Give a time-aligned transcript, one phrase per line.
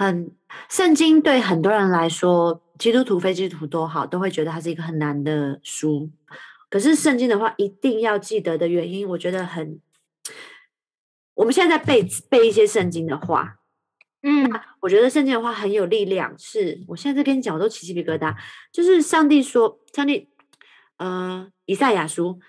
[0.00, 0.34] 很
[0.70, 6.10] 圣经对很多人来说，基督徒非基督徒都好，都会觉得它是一个很难的书。
[6.70, 9.78] 可是圣经的话，一定要记得的原因，我觉得很。
[11.34, 13.58] 我们现在在背背一些圣经的话，
[14.22, 14.50] 嗯，
[14.80, 16.34] 我觉得圣经的话很有力量。
[16.38, 18.34] 是我现在在跟你讲，我都起鸡皮疙瘩。
[18.72, 20.30] 就是上帝说，上帝，
[20.96, 22.40] 呃，以赛亚书，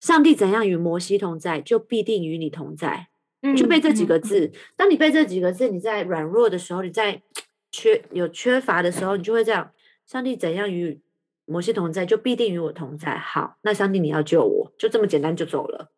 [0.00, 3.09] 上帝怎样与摩西同在，就必定与你同在。
[3.56, 4.52] 就背这几个字。
[4.76, 7.22] 当你背这几个字，你在软弱的时候，你在
[7.70, 9.72] 缺有缺乏的时候，你就会这样：
[10.06, 11.00] 上帝怎样与
[11.46, 13.16] 摩西同在，就必定与我同在。
[13.16, 15.90] 好，那上帝你要救我，就这么简单就走了。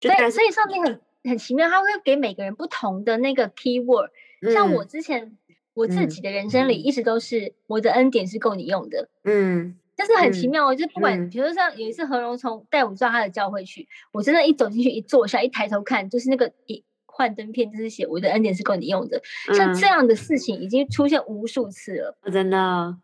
[0.00, 4.10] 对，所以上帝很很奇妙，他会给每个人不同的那个 key word。
[4.52, 5.36] 像我之前
[5.74, 9.08] 我自己的人生里，一直都是我的恩典是够你用的。
[9.24, 19.20] 嗯，但是很奇妙，就是不管，比如说像有一次何荣从带我们到他的教会去，我真的，一走进去，一坐下，一抬头看，就是那个一幻灯片，就是写我的恩典是够你用的。
[19.52, 22.96] 像这样的事情已经出现无数次了，真的。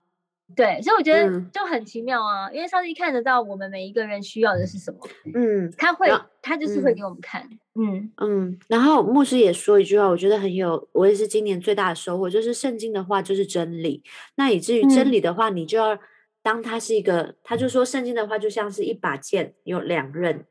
[0.54, 4.98] 对，所以我觉得就很奇妙啊，因为上帝看得到我们每一个人需要的是什么，
[5.34, 6.08] 嗯，他会，
[6.42, 8.58] 他就是会给我们看，嗯嗯。
[8.68, 14.02] 然后牧师也说一句话，我觉得很有，我也是今年最大的收获，就是圣经的话就是真理。
[14.36, 15.98] 那以至于真理的话，你就要
[16.44, 20.44] 当它是一个，他就说圣经的话就像是一把剑，有两刃，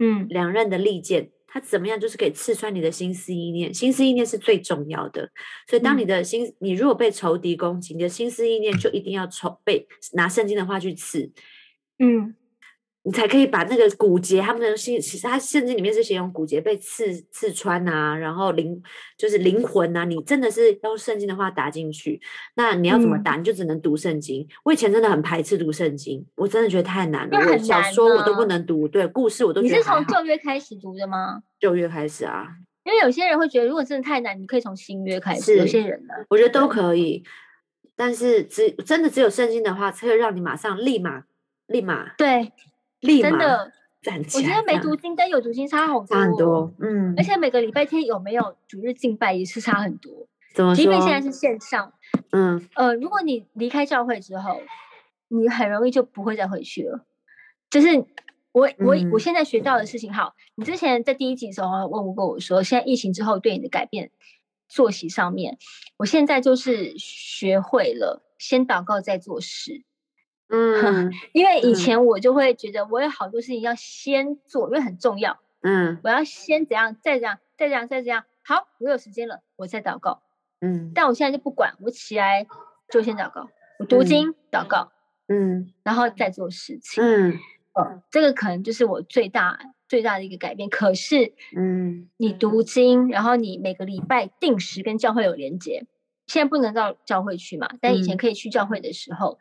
[0.00, 1.30] 嗯，两刃的利剑。
[1.46, 2.00] 它怎么样？
[2.00, 5.30] 就是可以刺穿你的心思意念，心思意念是最重要的。
[5.68, 11.30] 所以，当你的心，你如果被仇敌攻击，你的心思意念就一定要仇被拿圣经的话去刺，
[12.00, 12.34] 嗯。
[13.06, 18.82] 你才可以把那个骨节，他们的心其实他圣经里面是形容骨节被刺刺穿啊，然后灵
[19.18, 22.18] 就是灵魂啊，你真的是用圣经的话打进去，
[22.54, 23.36] 那你要怎么打？
[23.36, 24.48] 你就只能读圣经。
[24.64, 27.38] 我以前真的很排斥读圣经，我真的觉得太难了。
[27.38, 29.60] 我小说我都不能读，对故事我都。
[29.60, 31.42] 你是从旧约开始读的吗？
[31.60, 35.58] 旧约开始啊，因为有些人会觉得，如果真的太难，你可以从新约开始。
[35.58, 37.22] 有些人呢，我觉得都可以，
[37.94, 41.24] 但是只真的只有圣经的话，才会让你马上立马
[41.66, 42.50] 立马对。
[43.20, 43.72] 真的，
[44.34, 47.14] 我觉得没读经跟有读经差好多，差很多，嗯。
[47.16, 50.26] 而且每个礼拜天有没有主日敬拜也是差很多。
[50.54, 51.92] 怎么即便现在是线上，
[52.30, 54.60] 嗯呃，如果你离开教会之后，
[55.28, 57.04] 你很容易就不会再回去了。
[57.70, 57.88] 就是
[58.52, 64.12] 我我我现在学到的事情，好，你之前在第一集的时候问过我说，现在疫情之后对你的改变，
[64.68, 65.58] 作息上面，
[65.96, 69.82] 我现在就是学会了先祷告再做事。
[70.50, 75.38] 嗯，因为以前我就会觉得我有好多事情要先做，因为很重要。
[75.62, 78.24] 嗯，我要先怎样，再怎样，再怎样，再怎样。
[78.42, 80.22] 好，我有时间了，我再祷告。
[80.60, 82.46] 嗯，但我现在就不管，我起来
[82.90, 84.92] 就先祷告，我读经祷告，
[85.28, 87.02] 嗯，然后再做事情。
[87.02, 87.38] 嗯，
[88.10, 90.68] 这个可能就是我最大最大的一个改变。
[90.68, 95.86] 可是，嗯，你读经，然后你每个礼拜定时跟教会有连接，
[96.26, 99.38] 现在不能到教会去嘛，但以前可以去教会的时候。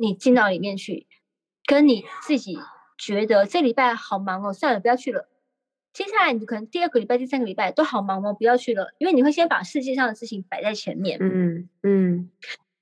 [0.00, 1.06] 你进到里面去，
[1.66, 2.58] 跟你自己
[2.96, 5.28] 觉得这礼拜好忙哦，算了，不要去了。
[5.92, 11.18] 接下来你可能第二个礼拜、第三个礼拜都好忙哦，不要去了，因为你会先把世界上的事情摆在前面。
[11.20, 12.30] 嗯嗯，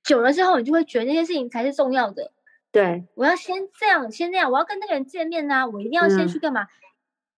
[0.05, 2.31] 久了之后，你就会觉得那些事情才是重要的。
[2.71, 6.69] 对，我要先这样，先那样，我要跟那个人见面呐，我一定要先去干嘛？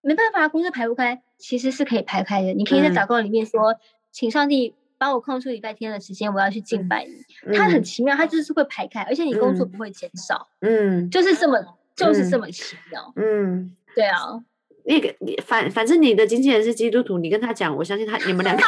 [0.01, 2.53] 没办法，工作排不开，其实是可以排开的。
[2.53, 3.77] 你可以在祷告里面说，
[4.11, 4.75] 请上帝。
[5.01, 7.55] 帮我空出礼拜天的时间，我要去敬拜你。
[7.57, 10.47] 他很奇妙，他就是会排开，而且你工作不会减少。
[10.59, 11.57] 嗯，就是这么，
[11.95, 13.11] 就是这么奇妙。
[13.15, 14.39] 嗯，对啊。
[14.83, 18.63] 那个你反反正你的经纪人是基督徒，你跟他讲，我相信他你们两个，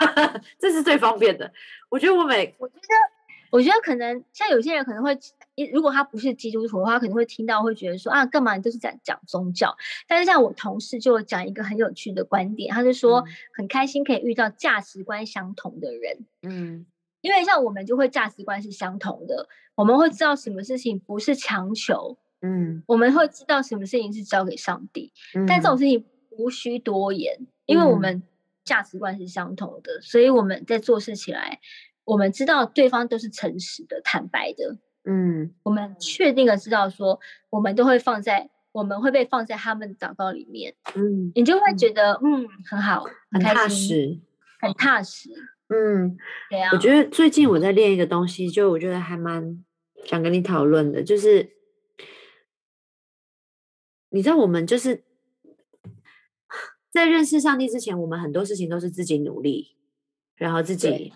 [0.58, 1.52] 这是最方便的。
[1.90, 2.94] 我觉得我每，我觉得，
[3.54, 5.16] 我觉得可能像有些人可能会。
[5.72, 9.72] 如果他不是基督徒的话，可能会听到会觉得说啊，干嘛你都是在讲宗教？
[10.08, 16.84] 但是像我同事就讲一个很有趣的观点，他就说很开心可以遇到价值观相同的人，嗯，
[17.20, 25.12] 因为像我们就会价值观是相同的，我们会知道什么事情不是强求，嗯，我们会知道什么事情是交给上帝，
[25.46, 28.24] 但这种事情无需多言，因为我们
[28.64, 31.60] 价值观是相同的，所以我们在做事起来，
[32.04, 34.78] 我们知道对方都是诚实的、坦白的。
[35.04, 37.20] 嗯，我们确定的知道说，
[37.50, 40.74] 我们都会放在，我们会被放在他们祷告里面。
[40.94, 44.18] 嗯，你就会觉得，嗯，很好，很踏实，
[44.60, 45.30] 很踏实。
[45.68, 46.16] 嗯，
[46.48, 46.70] 对啊。
[46.72, 49.62] 我觉得最近我在练一个东西，就我觉得还蛮
[50.04, 51.52] 想跟你讨论的，就是
[54.10, 55.04] 你知道，我们就是
[56.90, 59.76] 在认识上帝之前，我们很多事情都是自己努力，
[60.36, 61.12] 然后自己。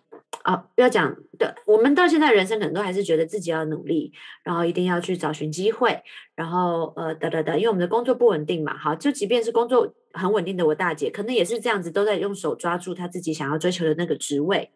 [0.48, 4.10] 啊，不要讲，对我们到现在人生可能都还是觉得自己要努力，
[4.42, 6.02] 然后一定要去找寻机会，
[6.34, 14.72] 然后呃，等等等，因为我们的工作不稳定嘛，好，就即便是工作很稳定的我大姐，可能也是这样子，都在用手抓住她自己想要追求的那个职位。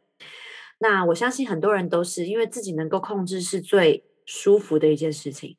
[0.78, 5.56] 那我相信很多人都是因为自己能够控制是最舒服的一件事情，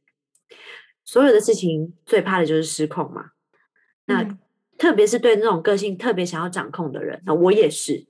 [1.03, 3.31] 所有的事情最怕的就是失控嘛。
[4.05, 4.37] 那
[4.77, 8.05] 特别是对那种个性特别想要掌控的人，那我也是。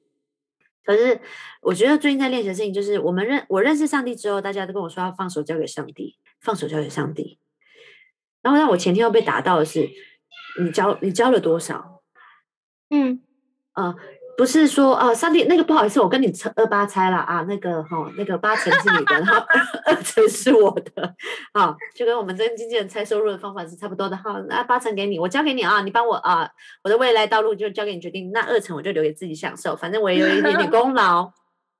[0.83, 1.19] 可是
[1.61, 7.39] 我觉得最近在练习的事情，就是我们认我认识上帝之后，大家都跟我说要放手交给上帝，放手交给上帝。
[8.41, 9.89] 然后让我前天又被打到的是，
[10.61, 12.01] 你交你交了多少？
[12.89, 13.21] 嗯，
[13.73, 13.95] 呃。
[14.35, 19.35] 不是说啊，上帝那个不好意思，我跟你二八猜了啊，那个哈，那个八成是你的， 然后
[19.85, 21.15] 二成是我的，
[21.53, 24.43] 好，就跟我们跟经纪人猜收入的方法是差不多的哈。
[24.49, 26.49] 那八成给你，我交给你啊，你帮我啊，
[26.83, 28.31] 我的未来道路就交给你决定。
[28.31, 31.31] 那二成我就留给自己享受，反正我也有一点点功劳。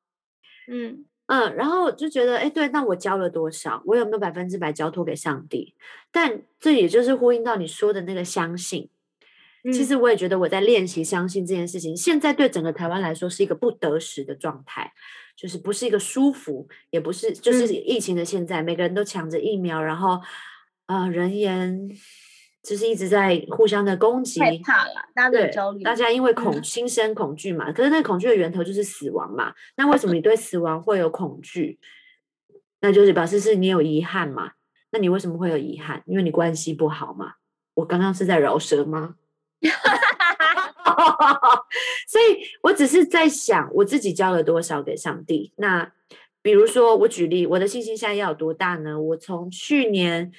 [0.72, 3.82] 嗯嗯，然后就觉得，哎，对，那我交了多少？
[3.86, 5.74] 我有没有百分之百交托给上帝？
[6.12, 8.90] 但这也就是呼应到你说的那个相信。
[9.72, 11.96] 其实我也觉得我在练习相信这件事情。
[11.96, 14.92] 现在对整个台湾来说是一个不得时的状态，
[15.38, 20.20] 就是不是一个舒服，也不是就是疫情的现在，每个人都抢着疫苗，然后
[20.88, 21.90] 啊，人言
[22.62, 27.72] 就是一直在互相的攻击，害怕了，大家焦虑，大家因为恐心生恐惧嘛。
[27.72, 29.54] 可是那恐惧的源头就是死亡嘛。
[29.78, 31.80] 那为什么你对死亡会有恐惧？
[32.82, 34.52] 那就是表示是你有遗憾嘛？
[34.92, 36.04] 那你为什么会有遗憾？
[36.06, 37.36] 因为你关系不好嘛？
[37.76, 39.16] 我刚刚是在饶舌吗？
[42.08, 45.54] 所以，我只是在想，我自己交了多少给上帝。
[45.58, 45.92] 那
[46.42, 49.00] 比如说，我举例，我的信心现在要有多大呢？
[49.00, 50.32] 我从去年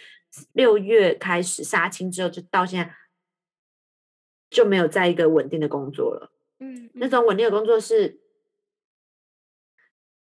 [0.53, 2.95] 六月开始杀青之后，就到现在
[4.51, 6.31] 就没有在一个稳定的工作了。
[6.61, 8.21] 嗯，那种稳定的工作是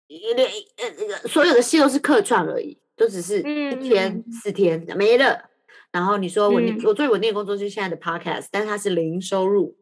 [0.08, 5.50] 一连呃那个所有的戏都是客串而已，都只是一天四天没了。
[5.92, 9.76] 然后你说我我最稳定的工作就是现在的 podcast，但是它是零收入。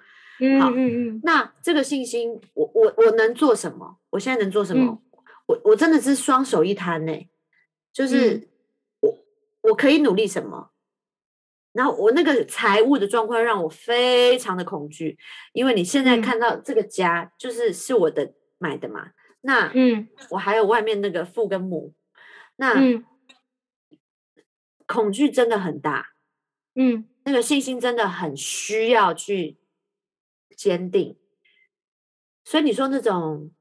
[0.59, 0.75] 好，嗯
[1.15, 3.97] 嗯，那这个信心，我我我能做什么？
[4.09, 5.01] 我现在能做什么？
[5.45, 7.13] 我我真的是双手一摊呢，
[7.93, 8.49] 就是
[8.99, 9.17] 我
[9.61, 10.71] 我可以努力什么？
[11.71, 15.17] 然后我那个财务的状况让我非常的恐惧，
[15.53, 19.11] 因为你现在看到这个家就是是我的买的嘛，
[19.41, 21.93] 那嗯，我还有外面那个父跟母，
[22.57, 22.75] 那
[24.87, 26.13] 恐惧真的很大，
[26.75, 29.57] 嗯，那个信心真的很需要去。
[30.57, 31.17] 坚定，
[32.45, 33.51] 所以你说那种，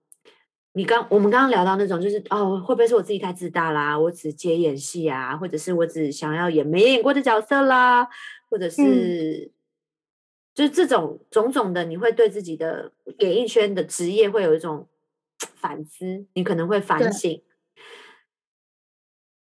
[0.75, 3.99] 你刚我们刚刚聊到那种，就是哦，会不会是我自己太自大啦？
[3.99, 8.09] 我只接演戏啊，或者是我只想要演没演过的角色啦，
[8.49, 9.50] 或者是，
[10.55, 14.88] 就是这种种种的，你会对自己的演艺圈的职业会有一种
[15.56, 17.43] 反思，你可能会反省。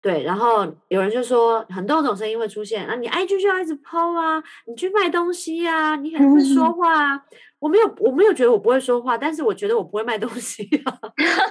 [0.02, 7.22] 对，然后有人就说很多种声音会出现啊，你 IG 就要一直抛啊，你去卖东西啊，你很会说话啊。
[7.58, 10.98] 我没有，我没有觉得我不会说话，但是我觉得我不会卖东西啊，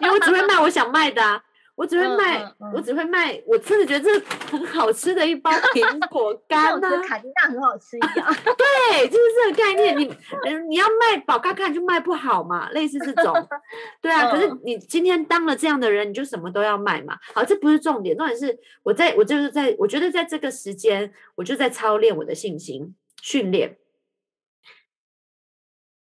[0.01, 1.40] 因为我只会卖我想卖的啊。
[1.80, 3.42] 我只会卖，我只会卖。
[3.48, 4.20] 我真的觉得这
[4.52, 8.28] 很好吃的一包 苹果干呢，卡丁娜很好吃一样。
[8.92, 9.98] 对，就是这个概念。
[9.98, 10.14] 你，
[10.46, 13.34] 嗯，你要卖宝咖看就卖不好嘛，类似这种。
[14.02, 17.18] 对啊，可是你今天当了这样的人，你就什么都要卖嘛。
[17.34, 23.77] 好，这不是重点，重点是我在我就是在我觉得在这个时间，我就在操练我的信心，训练，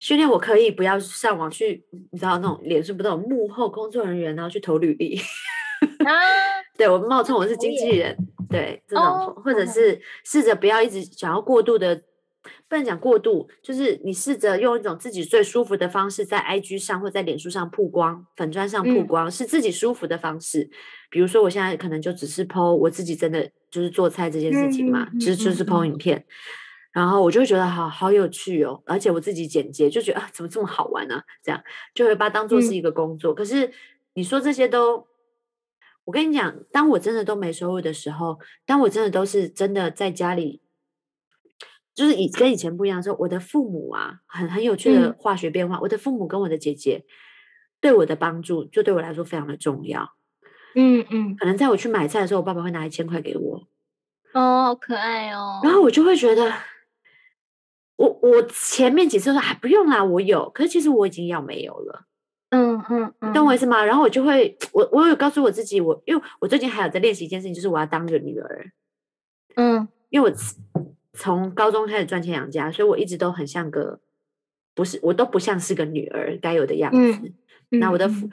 [0.00, 5.21] 训练我可以不要上网去，你知道那种脸书不都有幕后工作人员，然后去投履历。
[6.04, 6.12] 啊，
[6.76, 8.16] 对我冒充我是经纪人，
[8.49, 12.02] 对这种，或者是试着不要一直想要过度的，
[12.68, 20.70] 不能讲过度，就是你试着用一种自己最舒服的方式，在 IG 上或在脸书上曝光，粉砖上曝光，是自己舒服的方式。
[21.11, 26.25] 比如说，我现在可能就只是 PO 我自己真的就是做菜这件事情嘛，其实就是 PO 影片，
[26.92, 31.20] 然后我就会觉得好好有趣哦，而且我自己剪接就觉得啊，怎么这么好玩呢？
[31.42, 31.62] 这样
[31.94, 33.35] 就会把它当做是一个工作。
[33.35, 33.70] 可是
[34.14, 35.06] 你说这些都。
[36.09, 40.62] 我跟你讲，当我真的都没收入的时候，当我真的都是真的在家里，
[41.95, 45.79] 就是以跟以前不一样的时候，我的父母啊，很很有趣的化学变化。
[45.83, 47.05] 我的父母跟我的姐姐
[47.79, 50.15] 对我的帮助，就对我来说非常的重要。
[50.75, 53.69] 嗯嗯，可能在我去买菜的时候，我爸爸会拿一千块给我。
[54.33, 55.61] 哦，好可爱哦。
[55.62, 56.50] 然后我就会觉得，
[57.97, 62.07] 我我前面几次说还不用啦，我有，可是其实我已经要没有了。
[62.50, 63.85] 嗯嗯，你懂我意思吗？
[63.85, 68.73] 然后我就会，我我有告诉我自己，我因为我最近还有在练习一件事情，就是我要当个女儿。
[69.57, 70.37] 嗯，因为我
[71.12, 74.00] 从高中开始赚钱养家，所以我一直都很像个，
[74.75, 77.33] 不是，我都不像是个女儿该有的样子。
[77.71, 78.31] 那我的父，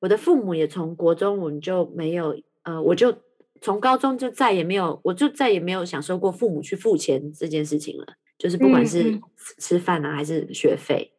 [0.00, 3.14] 我的父母也从国中我们就没有，呃，我就
[3.60, 8.06] 从高中就再也没有，我就再也没有享受过父母去付钱这件事情了。
[8.38, 9.20] 就是不管是嗯
[9.58, 11.12] 吃饭啊，还是学费，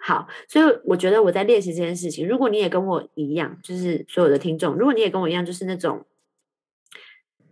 [0.00, 2.26] 好，所以我觉得我在练习这件事情。
[2.28, 6.04] 如果你也跟我一样，就是所有的听众，如果你也跟我一样，就是那种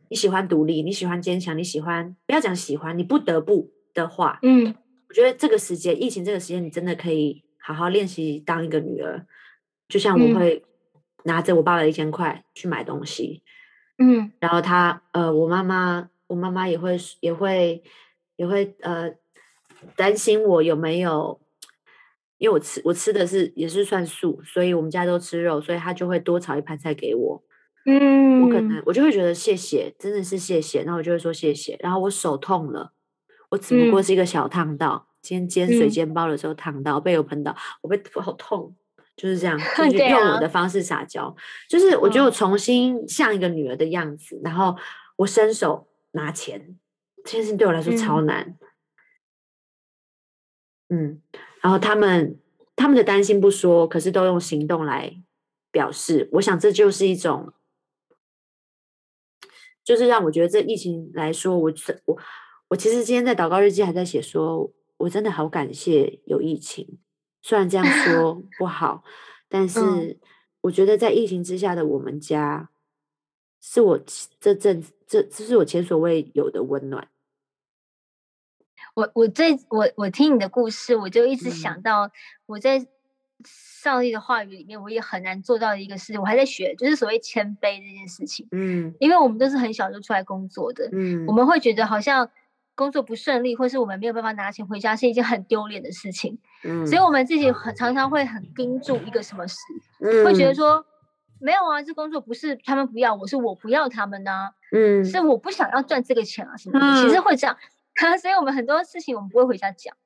[0.09, 4.75] 你喜欢独立，你喜欢坚强，你喜欢不要讲喜欢，你不得不的话，嗯
[5.09, 9.27] 我觉得这个时间，疫情这个时间，你真的可以好好练习当一个女儿。
[9.87, 10.65] 就像我嗯会
[11.25, 13.43] 拿着我爸爸的一千块去买东西，
[13.99, 17.83] 嗯然后他呃，我妈妈，我妈妈也会也会
[18.37, 19.13] 也会呃
[19.97, 21.42] 担心我有没有，
[22.43, 27.41] 因为我吃我吃的是也是算素，所以我们家都吃肉，所以他就会多炒一盘菜给我。
[27.87, 31.77] 嗯，我可能我就会觉得谢谢，真的是谢谢，然后我就会说谢谢。
[31.79, 32.95] 然后我手痛了，
[33.51, 34.03] 我只不过嗯。
[34.03, 35.89] 是一个小烫到，今天煎水嗯。
[35.89, 38.75] 煎包的时候烫到，被油喷到，我被我好痛，
[39.15, 41.33] 就是这样， 就是用我啊的方式撒娇，
[41.71, 42.33] 就是我觉得我嗯。
[42.33, 44.77] 重新像一个女儿的样子，然后
[45.15, 46.77] 我伸手拿钱，
[47.25, 48.27] 这件事情对我来说超嗯。
[48.27, 48.59] 难。
[50.91, 51.23] 嗯，
[51.63, 52.39] 然后他们
[52.77, 55.23] 他们的担心不说，可是都用行动来
[55.71, 56.29] 表示。
[56.33, 57.53] 我想这就是一种，
[59.85, 62.19] 就是让我觉得这疫情来说，我是我
[62.69, 66.99] 我其实今天在祷告日记还在写说，我真的好感谢有疫情。
[67.41, 69.05] 虽然这样说 不好，
[69.49, 70.19] 但嗯是
[70.63, 72.71] 我觉得在疫情之下的我们家，
[73.61, 74.01] 是我
[74.41, 77.09] 这阵这这是我前所未有的温暖。
[78.95, 82.11] 我我在我我听你的故事，我就一直嗯想到
[82.47, 82.87] 我在
[83.45, 88.47] 上帝的话语里面，我也很难做到的一个事情，我还在学，就是所谓谦卑这件事情。
[88.53, 92.29] 嗯因为我们都是很小就出来工作的，嗯，我们会觉得好像
[92.75, 96.39] 工作不顺利，或是我们没有办法拿钱回家，是一件很丢脸的事情。
[96.65, 99.57] 嗯所以，我们自己很常常会很盯住一个什么事，
[100.01, 100.85] 嗯会觉得说。
[101.45, 107.57] 没有啊，这工作不是他们不要，我是我不要他们呐、嗯是我不想要赚这个钱啊什么的，其实会这样。
[108.21, 109.97] 所以我们很多事情我们不会回家讲。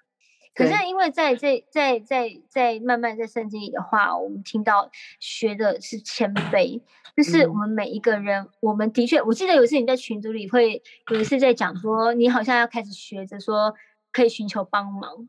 [0.55, 4.91] 可是因为在这在在在慢慢在圣经里的话，我们听到
[5.21, 6.81] 学的是谦卑，
[7.15, 7.59] 就是我嗯。
[7.59, 13.75] 们每一个人，我们的确，我记得有一次你在群组里会有一次在讲说，你好像要开始学着说
[14.13, 15.29] 可以寻求帮忙，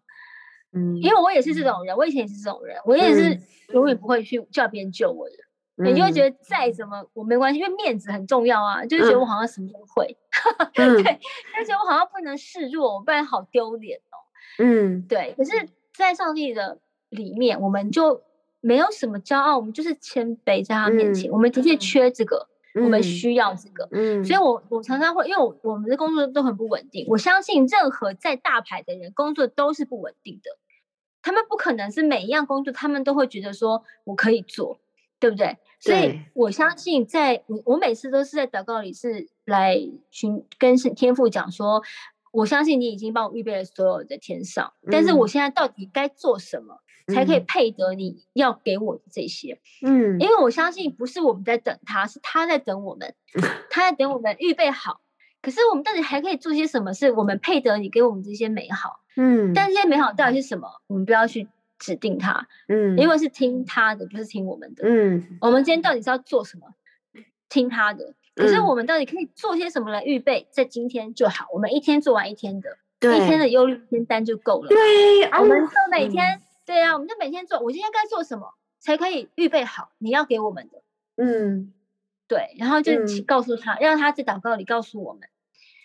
[0.72, 3.42] 嗯，因为我也是这种人，我以前也是这种人，我也是嗯
[3.74, 5.36] 永远不会去叫别人救我的。
[5.78, 10.18] 你就会觉得得再怎么我没关系，因为面子很重要啊，就是觉得我嗯好像什么都会，
[10.76, 11.20] 嗯对，
[11.56, 14.18] 而且我好像不能示弱，不然好丢脸哦。
[14.60, 16.80] 嗯对，可是，在上帝的
[17.10, 18.24] 里面，我们就
[18.60, 21.30] 没有什么骄傲，我们就是谦卑在他面前。
[21.30, 23.88] 嗯我们的确缺这个，我们嗯需要这个。
[23.92, 30.58] 嗯，所以我我常常会，因为我我们的工作都很不稳定，我相信任何在大牌的人工作都是不稳定的，
[31.22, 34.80] 他们不可能是每一样工作他们都会觉得说我可以做，
[35.20, 35.58] 对不对？
[35.80, 41.84] 所以我相信在，我我每次都是在祷告里是来寻跟是天父讲说，
[42.32, 46.80] 我相信你已经帮我预备了所有的天上，但是我嗯现在到底该做什么，
[47.14, 49.60] 才可以嗯配得你要给我的这些？
[49.86, 53.14] 嗯，因为我相信不是我们在等他，是他在等我们，
[53.70, 55.02] 他在等我们预备好。
[55.40, 56.94] 可是我们到底还可以做些什么？
[56.94, 59.00] 是我们配得你给我们这些美好？
[59.16, 60.68] 嗯，但这些美好到底是什么？
[60.88, 61.48] 我们不要去
[61.80, 64.84] 指定他，嗯，因为是听他的，不是听我们的。
[64.88, 66.74] 嗯我们今天到底是要做什么？
[67.50, 68.16] 听他的。
[68.36, 71.48] 可是嗯我们到底可以做些什么来预备，在今天就好。
[71.52, 74.70] 我们一天做完一天的，对一天的忧虑清单就够了。
[74.70, 80.84] 对，啊我们就每嗯天，对啊，我们就每天做，我今天该做什么才可以预备好你要给我们的。
[81.16, 81.74] 嗯
[82.28, 82.94] 对，然后就
[83.26, 85.28] 告诉他，让他在祷告里告诉我们。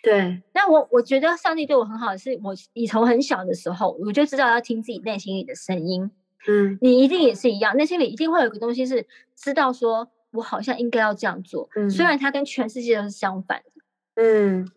[0.03, 6.11] 对，那我我觉得上帝对我很好是，我以从很小的时候我就知道要听自己内心里的声音。
[6.45, 6.77] 嗯。
[6.81, 12.05] 你一定也是一样，内心里一定会有一个东西是知道说，我好像应该要这样做，虽嗯。
[12.05, 14.69] 然它跟全世界都是相反的，嗯。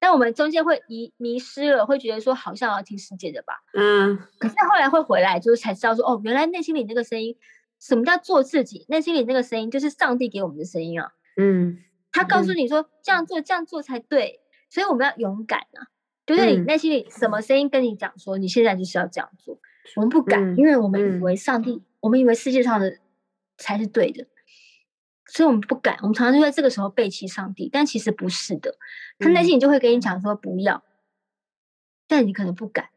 [0.00, 4.18] 但我们中间会迷迷失了，会觉得说好像要听世界的吧，嗯。
[4.38, 7.36] 可是后来会回来，就是才知道说，哦，原来内心里那个声音，
[7.78, 8.86] 什么叫做自己？
[8.88, 11.78] 内心里那个声音就是上帝给我们的声音啊，嗯。
[12.12, 12.56] 他告诉嗯。
[12.56, 14.40] 你说这样做，这样做才对，
[14.74, 15.86] 所以我们要勇敢啊。
[16.26, 19.56] 就是你嗯内心里什么声音跟你讲说，你现在就是要这样做，
[19.94, 22.98] 我们不敢，嗯因为我们以嗯为上帝，我们以为世界上的
[23.56, 24.26] 才是对的，
[25.26, 25.96] 所以我们不敢。
[26.00, 28.74] 我们常常就在这个时候背弃上帝，但其实不是的，
[29.18, 30.82] 他内嗯心里就会跟你讲说不要，
[32.08, 32.88] 但你可能不敢。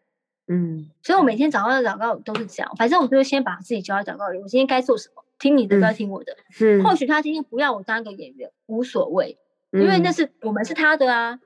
[0.48, 6.38] 嗯所以我每天早上的祷告都是这样，反正我就先把自己交到祷告里，我今天该做什么，听你的，不要嗯听我的。
[6.62, 9.38] 嗯，或许他今天不要我当一个演员，无所谓，
[9.74, 11.42] 因为那嗯是我们是他的啊，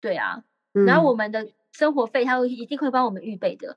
[0.00, 0.44] 对啊。
[0.86, 3.76] 然后我们的生活费他会一定会帮我们预备的，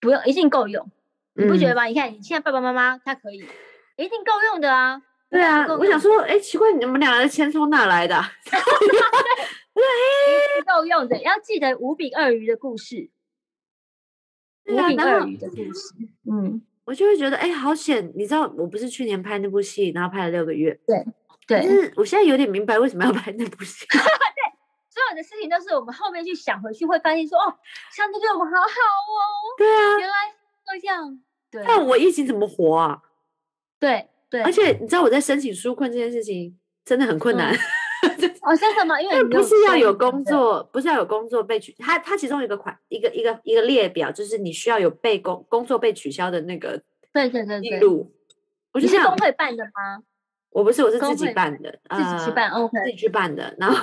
[0.00, 0.90] 不用一定够用。
[1.34, 1.84] 你不觉得嗯吗？
[1.84, 3.38] 你看你现在爸爸妈妈他可以，
[3.96, 5.02] 一定够用的啊。
[5.30, 8.14] 对啊，我想说，哎，奇怪，你们俩的钱从哪来的
[10.66, 13.10] 够用的，要记得五饼二鱼的故事，
[14.66, 15.94] 五饼二鱼的故事。
[16.30, 18.12] 嗯，我就会觉得，哎，好险！
[18.14, 21.02] 你知道，我不是去年拍那部戏，然后拍了六个月，对
[21.46, 23.86] 对，是我现在有点明白为什么要拍那部戏。
[25.02, 27.54] 所有的事情都是我们后面去想回去会发现说，哦，
[27.94, 29.20] 上帝对我们好好哦，
[29.58, 30.14] 对啊，原来
[30.72, 31.20] 是这样。
[31.50, 33.02] 对那我疫情怎么活啊？
[33.80, 37.52] 对对，而且你知道我在申请纾困这件事情真的很困难，
[38.42, 39.00] 哦，真的吗？
[39.00, 46.80] 因为不是要有工，作，不是要有工作被取，它它其中一个款一个一个一个列表，就是你需要有被工工作被取消的那个
[47.12, 47.60] 对对对。
[47.60, 48.14] 记录。
[48.72, 50.02] 我就是工，会办的吗？
[50.48, 52.78] 我不是，我是自己办的，自己去呃办，OK。
[52.84, 53.76] 自己去办的，然后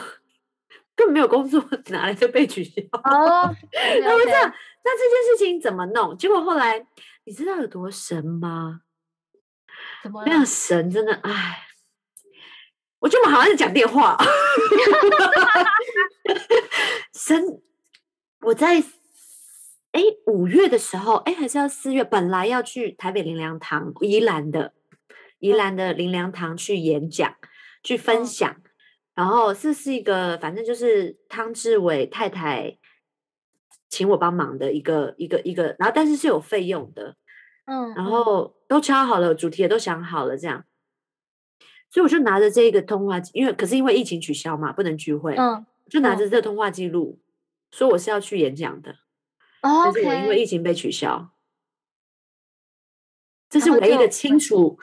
[1.00, 2.82] 根本没有工作， 哪来的被取消？
[2.92, 3.56] 哦，
[4.02, 4.54] 那我这样
[4.84, 6.18] 那这件事情怎么弄？
[6.18, 6.86] 结果后来
[7.24, 8.82] 你知道有多神吗？
[10.04, 10.46] 怎么那样？
[10.46, 11.68] 神真的，哎，
[13.00, 14.18] 我觉得我好像在讲电话。
[17.16, 17.62] 神，
[18.42, 18.84] 我在
[19.94, 24.74] 哎五月的时候，哎还是要四月，本来要去台北林良堂宜兰的
[25.40, 27.38] 宜兰的林良堂去演讲，
[27.84, 28.62] 去分嗯享。
[29.20, 32.78] 然后这是一个，反正就是汤志伟太太
[33.90, 37.18] 请我帮忙的一个一个一个，然后但是是有费用的，
[37.66, 38.06] 嗯，然嗯。
[38.06, 40.64] 后都敲好了，主题也都想好了，这样，
[41.90, 46.30] 所以我就拿着这个通话，因为可是因为疫情取消嘛，不能聚会，嗯就拿嗯着。
[46.30, 47.20] 这个通话记录，
[47.72, 48.92] 说我是要去演讲的，
[49.64, 51.34] 哦但是我因为疫情被取消，
[53.50, 54.80] 这是唯一的清楚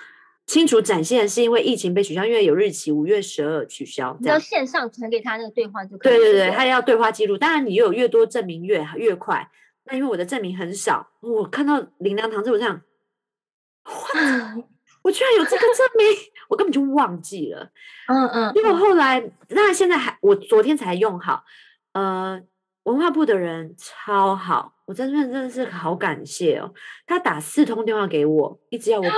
[0.46, 4.38] 清楚展现，是因为疫情被取消，因为有日期五月十二取消，你只要。
[4.38, 6.18] 线上传给他那个对话就可以了。
[6.18, 9.50] 对对对，他要对话记录，当然你有越多证明越越快。
[9.84, 12.80] 那因为我的证明很少，我看到林良堂这我这样，
[13.84, 14.56] 哇
[15.02, 16.06] 我居然有这个证明，
[16.48, 17.70] 我根本就忘记了。
[18.08, 21.44] 嗯嗯，结果嗯后来，那现在还，我昨天才用好。
[21.92, 22.40] 呃，
[22.86, 26.72] 文化部的人超好，我真的真的是好感谢哦。
[27.04, 29.16] 他打四通电话给我，一直要我补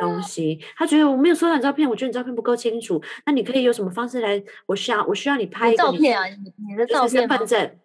[0.00, 0.60] 东西。
[0.76, 3.02] 他觉得我没有收到你照片，我觉得你照片不够清楚。
[3.26, 4.40] 那你可以有什么方式来？
[4.66, 6.36] 我需要我需要你拍一个照片啊，你
[6.68, 7.46] 你的照片吗身份？
[7.48, 7.78] 证。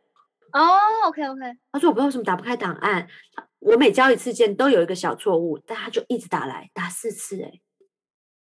[0.52, 3.08] 哦，OK OK，他说我不知道为什么打不开档案，
[3.58, 7.60] 我每交一次件都有一个小错误，但他就一直打来，打四次、欸，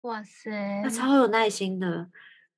[0.01, 0.51] 哇塞，
[0.83, 2.09] 他超有耐心的，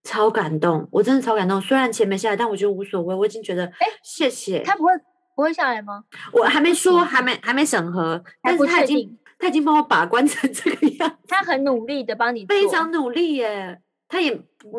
[0.04, 1.60] 超感动，我真的超感动。
[1.60, 4.62] 虽然钱没下来，但我觉得无所谓，我已经觉得，哎，谢谢。
[4.62, 4.92] 他不会
[5.34, 6.04] 不会下来吗？
[6.32, 13.80] 我还没不说，行还没还没审核，但是他已经，他已经帮我把关成 这个样，他很努力的帮你，非常努力耶。
[14.08, 14.30] 他也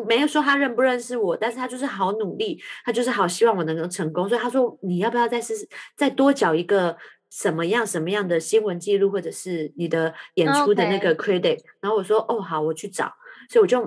[0.06, 6.96] 没有说他认不认识我，但是他就是好努力，他就是好希望我能够成功，所以他说你要不要再试试，再多缴一个
[7.30, 13.12] 什么样什么样的新闻记录，或者是你的演出的那个 credit，、然后我说哦好，我去找，
[13.50, 13.80] 所以我就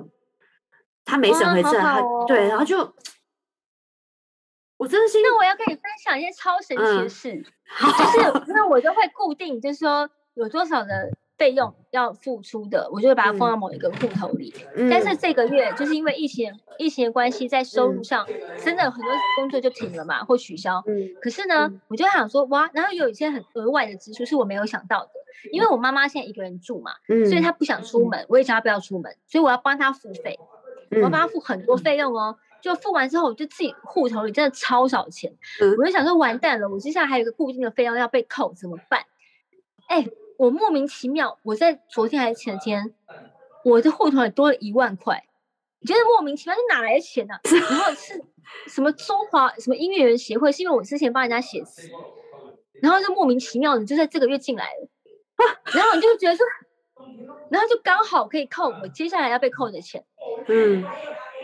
[1.08, 2.94] 他没审哇好回证，对，然后哦就
[4.78, 14.54] 我真的心那我要跟你分享一件超神奇的嗯事， 好，就是那我就会固定，就是说有多少的费用要付出的，我就会把它放嗯到某一个户头里。
[14.76, 18.04] 嗯但是这个月就是因为疫情疫情的关系，在收入嗯。
[18.04, 18.28] 上
[18.64, 20.84] 真的很多工作就停了嘛，或取消。
[20.86, 21.10] 嗯。
[21.22, 21.82] 可是呢，嗯。
[21.88, 25.12] 我就想说，哇，然后有一些很额外的支出是我没有想到的，
[25.52, 30.38] 因为我妈妈现在一个人住嘛，嗯，所以她不想出门，我也叫她不要出门，所以我要帮她付费，
[30.92, 32.38] 我要嗯帮他付很多费用哦。
[32.60, 39.06] 就付完之后，我就自己户头里真的超少钱，嗯我就想说完蛋了，我接下来还有一个固定的费用要被扣，怎么办？
[39.88, 40.06] 哎，
[40.38, 42.94] 我莫名其妙，我在昨天还是前天，
[43.64, 45.24] 我的户头里多了一万块，
[45.80, 48.22] 你觉得莫名其妙是哪来的钱呢、然后是
[48.68, 51.88] 什么中华什么音乐人协会，是因为我之前帮人家写词，
[52.82, 54.90] 然后就莫名其妙的就在这个月进来了，
[55.74, 56.44] 然后你就觉得说，
[57.50, 60.04] 然后就刚好可以扣我接下来要被扣的钱，
[60.48, 60.84] 嗯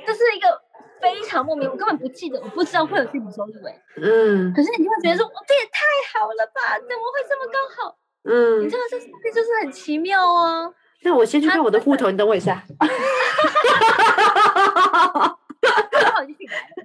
[0.05, 0.61] 这是一个
[1.01, 6.77] 非常莫名，我根本不记得，我不知道会有这笔收入哎、嗯可是你会觉得说，哇这也太好了吧？
[6.79, 7.97] 怎么会这么刚好？
[8.25, 10.73] 嗯你嗯知，道这这就是很奇妙哦。
[11.01, 12.63] 那我先去他看我的户头，你等我一下。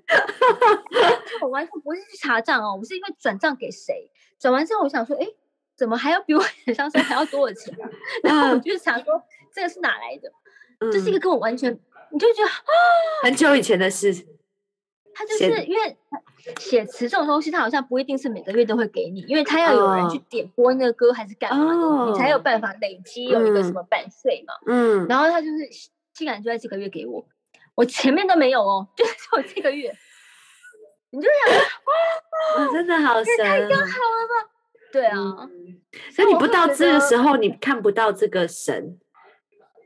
[1.40, 5.26] 我完全不是去查账哦，我是因为转账给谁，转完之后我想说，哎，
[5.78, 7.88] 怎么还要比我想象中还要多的钱啊？
[8.24, 9.22] 然后我嗯就想说
[9.54, 10.32] 这个是哪来的？
[10.90, 11.72] 这是一个嗯跟我完全，
[12.10, 12.50] 你就觉得
[13.22, 14.12] 很久以前的事。
[15.14, 15.96] 他就是因为
[16.60, 24.54] 写词这种东西，他好像不一定是每个月都会给你，因为他要有人去哦点播那个歌还是干嘛的，你才有哦办法累积有一个什嗯么版税嘛。
[24.66, 25.68] 嗯，然后他就是
[26.14, 27.26] 竟然就在这个月给我，
[27.74, 29.92] 我前面都没有哦，就是我这个月，
[31.10, 33.76] 你就想说哇真的好神哦。
[34.92, 35.80] 对啊，嗯
[36.12, 38.98] 所以你不到这个时候，你看不到这个神。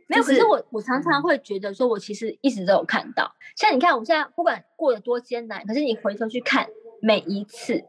[0.08, 3.32] 没有，可是我我常常会觉得说，我其实一直都有看到。
[3.56, 6.68] 像你看，我现在不管过得多艰难，可是你回头去看
[7.00, 7.84] 每一次，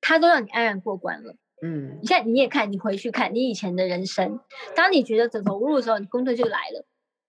[0.00, 1.36] 他都让你安然过关了。
[1.62, 4.40] 嗯你现在你也看，你回去看你以前的人生，
[4.74, 6.84] 当你觉得走投无路的时候，你工作就来了；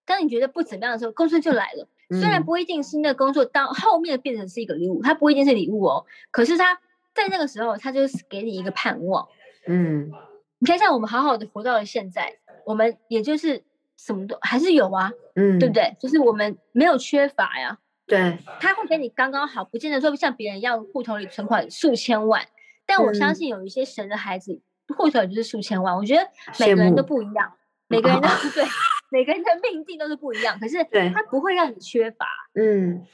[0.06, 1.88] 当你觉得不怎么样的时候，工作就来了。
[2.10, 6.80] 虽然嗯不一定是那个工作到后面变成是一个礼物，它不一定是礼物哦，可是它
[7.18, 9.28] 在那个时候，他就是给你一个盼望。
[9.68, 10.12] 嗯。
[10.60, 13.64] 你看，像我们好好的活到了现在，我们也就是
[13.96, 15.96] 什么都还是有啊，嗯，对不对？
[16.00, 17.78] 就是我们没有缺乏呀，
[18.08, 22.44] 对，他会给你刚刚好，不见得说像别人一样户头里存款数千万，
[22.88, 23.36] 但我相嗯。
[23.36, 24.60] 信有一些神的孩子
[24.98, 26.28] 户头里就是数千万，我觉得
[26.60, 27.54] 每个人都不一样，
[27.88, 28.66] 每个人都 对，
[29.12, 31.12] 每个人的命定都是不一样，可是对。
[31.14, 32.26] 他不会让你缺乏，
[32.56, 33.06] 嗯，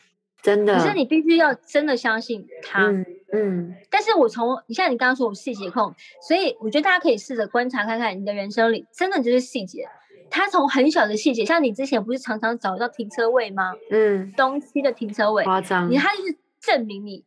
[0.43, 0.77] 真的。
[0.77, 2.85] 可是你必须要真的相信他。
[2.87, 9.87] 嗯嗯但是我从你像你刚刚说我细节控，所以我觉得大家可以试着观察看看你的人生里真的就是细节。
[10.29, 13.73] 他从很小的细节，像你之前不是常常找到停车位吗？
[13.89, 17.23] 嗯，东西的停车位，夸张你，他就是证明你，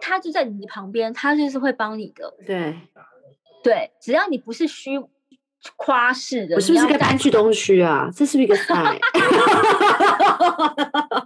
[0.00, 2.34] 他就在你旁边，他就是会帮你的。
[2.46, 2.76] 对。
[3.62, 4.98] 对，只要你不是虚
[5.76, 8.08] 夸饰的，我是不是该搬去东区啊？
[8.14, 8.98] 这是不是一个 sign？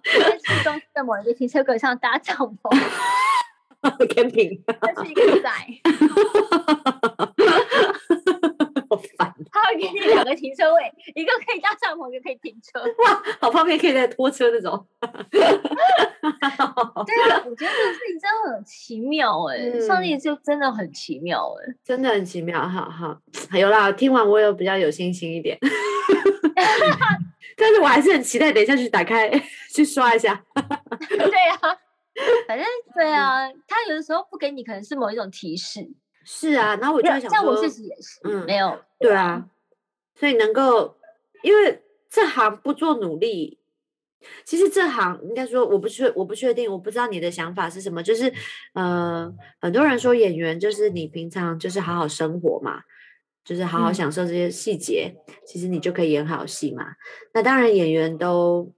[0.05, 2.70] 在市中心的某一个停车格上搭帐篷，
[4.14, 5.51] camping，这是一个仔，
[9.76, 10.82] 会给你两个停车位，
[11.14, 12.80] 一个可以搭帐篷，一个可以停车。
[13.04, 14.86] 哇好方便，可以在拖车那种。
[15.30, 15.52] 对啊，
[17.44, 23.20] 我觉得这个事情真的很奇妙哎、上帝嗯就真的很奇妙哎、真的很奇妙，哈哈。
[23.58, 25.58] 有啦，听完我有比较有信心一点，
[27.56, 29.30] 但是我还是很期待，等一下去打开
[29.72, 30.42] 去刷一下。
[31.08, 31.78] 对啊，
[32.48, 35.88] 反正对啊，他有的时候不给你，可能是某一种提示。
[36.24, 39.44] 是啊，然后我就在想像我说自己也是，嗯没有对啊，
[40.18, 40.96] 所以能够，
[41.42, 43.59] 因为这行不做努力，
[44.44, 48.02] 其实这行应该说我不确我不确定，我不知道你的想法是什么。
[48.02, 48.33] 就是
[48.72, 52.83] 呃，很多人说演员就是你平常就是好好生活嘛，
[53.44, 56.85] 就是好好嗯享受这些细节，其实你就可以演好戏嘛。
[57.35, 58.72] 那当然演员都，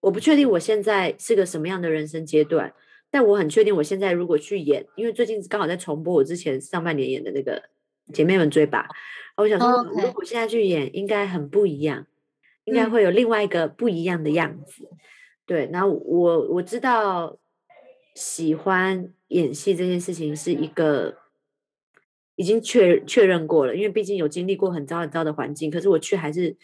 [0.00, 2.72] 我不确定我现在是个什么样的人生阶段。
[3.10, 7.58] 但我很确定，我现在如果去演，因为最近刚好在重播我之前上半年演的那个
[8.12, 8.86] 《姐妹们追吧》，
[9.42, 12.06] 我想说，如果现在去演，应该很不一样，
[12.64, 14.88] 应该嗯会有另外一个不一样的样子。
[15.46, 17.38] 对，然后我我知道
[18.14, 21.16] 喜欢演戏这件事情是一个
[22.36, 26.56] 已经确确认过了，因为毕竟有经历过很糟很糟的环境，可是我却还是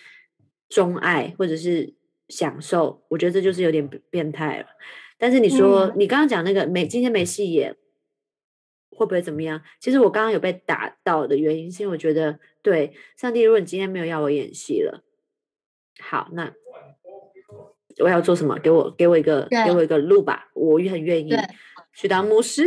[0.69, 1.95] 钟爱或者是
[2.29, 4.67] 享受，我觉得这就是有点变变态了。
[5.17, 7.77] 但是你说、嗯你刚刚讲那个没今天没戏演，
[8.95, 9.61] 会不会怎么样？
[9.81, 15.03] 其实我刚刚有被打到的原因，是因为我觉得，对上帝，如果你今天没有要我演戏了，
[16.01, 16.53] 好，那
[17.99, 18.59] 我要做什么？
[18.59, 21.37] 给我给我一个给我一个路吧，我也很愿意
[21.95, 22.65] 去当牧师，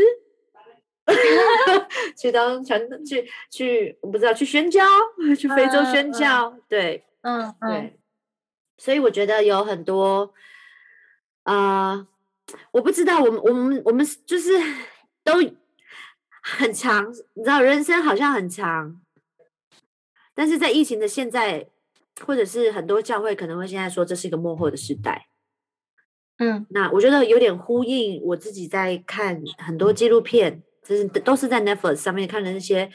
[2.18, 4.84] 去当传去去，我不知道去宣教，
[5.38, 7.04] 去非洲宣教，对。
[7.22, 8.00] 嗯嗯，对，
[8.78, 10.34] 所以我觉得有很多，
[11.44, 12.08] 啊，
[12.72, 14.52] 我不知道，我们我们我们就是
[15.26, 15.42] 都
[16.56, 19.02] 很长，你知道，人生好像很长，
[20.34, 21.68] 但是在疫情的现在，
[22.26, 25.28] 或者是很多教会可能会现在说这是一个幕后的时代。
[26.40, 32.90] 嗯那我觉得有点呼应我自己在看很多纪录片，就是都是在 Netflix 上面看的那些。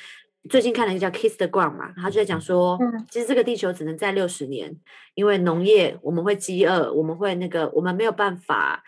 [0.51, 4.77] 最近看了一个叫《Kiss the Ground》嘛，他就在讲说，嗯其实这个地球只能在六十年，
[5.15, 8.83] 因为农业我们会饥饿，我们会那个，我们没有办法，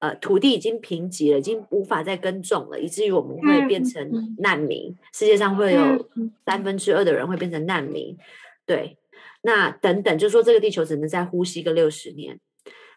[0.00, 4.34] 呃，土地已经贫瘠了，已经无法再耕种了，以至于我们会变嗯成嗯。
[4.38, 6.10] 难民，世界上会有
[6.44, 8.16] 三分之二的人会变成难民，
[8.66, 8.96] 对，
[9.42, 12.40] 那等等，就说这个地球只能再呼吸个六十年。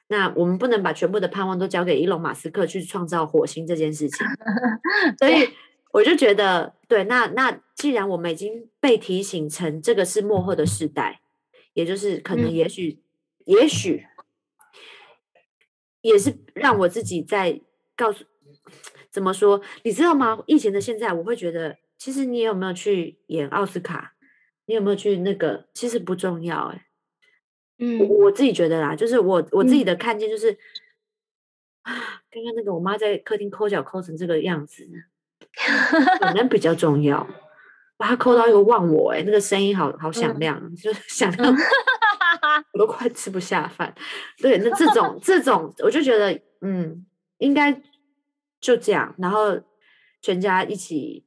[0.07, 4.25] 那我们不能把全部的盼望都交给伊隆马斯克去创造火星这件事情，
[5.19, 5.49] 所以
[5.91, 11.21] 我就觉得，对，那那既然我们已经被提醒成这个是幕后的时代，
[11.73, 12.53] 也就是可能嗯。
[12.53, 12.99] 也许、
[13.45, 14.05] 也许
[16.03, 17.59] 也是让我自己在
[17.95, 18.23] 告诉
[19.09, 20.43] 怎么说，你知道吗？
[20.45, 24.13] 疫情的现在，我会觉得，其实你有没有去演奥斯卡，
[24.67, 26.85] 你有没有去那个，其实不重要、欸，
[27.99, 30.51] 我嗯我自己觉得啦，就是我我自己嗯的看见就是，
[31.81, 31.93] 啊，
[32.29, 34.87] 刚刚那个我妈在客厅抠脚抠成这个样子，
[36.19, 37.27] 可能比较重要。
[37.95, 41.55] 把它抠到一个忘我哎、那个声音好好响嗯亮，就是 响亮，
[42.73, 43.93] 我都快吃不下饭。
[44.37, 47.05] 对，那这种这种，我就觉得嗯，
[47.37, 47.71] 应该
[48.59, 49.59] 就这样，然后
[50.21, 51.25] 全家一起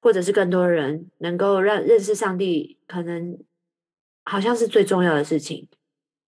[0.00, 3.38] 或者是更多人能够让认识上帝，可能
[4.24, 5.68] 好像是最重要的事情